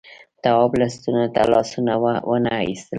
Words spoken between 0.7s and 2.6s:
لستونو ته لاسونه وننه